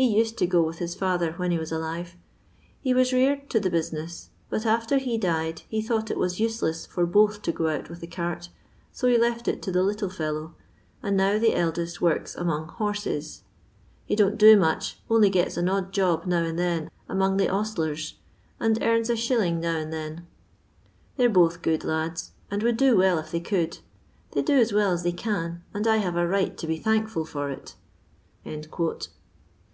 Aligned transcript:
He 0.00 0.16
used 0.16 0.38
to 0.38 0.46
go 0.46 0.62
with 0.62 0.78
his 0.78 0.94
fiuher 0.94 1.36
when 1.40 1.50
he 1.50 1.58
was 1.58 1.72
alive; 1.72 2.14
he 2.80 2.94
vras 2.94 3.12
reared 3.12 3.50
to 3.50 3.58
the 3.58 3.68
bnsinesi^ 3.68 4.28
but 4.48 4.64
after 4.64 4.96
he 4.98 5.18
died 5.18 5.62
he 5.68 5.82
thought 5.82 6.08
it 6.08 6.16
was 6.18 6.38
useless 6.38 6.86
ibr 6.86 7.10
both 7.10 7.42
to 7.42 7.50
go 7.50 7.66
out 7.66 7.90
with 7.90 7.98
the 7.98 8.06
cart, 8.06 8.48
so 8.92 9.08
he 9.08 9.18
left 9.18 9.48
it 9.48 9.60
to 9.62 9.72
the 9.72 9.82
little 9.82 10.08
fellow, 10.08 10.54
and 11.02 11.16
now 11.16 11.36
the 11.36 11.52
eldest 11.52 12.00
works 12.00 12.36
among 12.36 12.68
horsea 12.68 13.42
He 14.06 14.14
don't 14.14 14.38
do 14.38 14.56
much, 14.56 15.00
only 15.10 15.30
gets 15.30 15.56
an 15.56 15.68
odd 15.68 15.90
job 15.92 16.26
now 16.26 16.44
and 16.44 16.56
then 16.56 16.92
among 17.08 17.36
the 17.36 17.48
ostlers, 17.48 18.12
and 18.60 18.80
earns 18.80 19.10
a 19.10 19.16
shilling 19.16 19.58
now 19.58 19.78
and 19.78 19.92
then. 19.92 20.28
They 21.16 21.26
're 21.26 21.28
both 21.28 21.60
good 21.60 21.82
lads, 21.82 22.30
and 22.52 22.62
would 22.62 22.76
do 22.76 22.96
well 22.96 23.18
if 23.18 23.32
they 23.32 23.40
could; 23.40 23.80
they 24.30 24.42
do 24.42 24.54
as 24.60 24.72
well 24.72 24.92
as 24.92 25.02
they 25.02 25.10
cao, 25.10 25.56
and 25.74 25.88
I 25.88 25.96
have 25.96 26.14
a 26.14 26.24
right 26.24 26.56
to 26.56 26.68
be 26.68 26.78
thankful 26.78 27.24
for 27.24 27.50
it." 27.50 27.74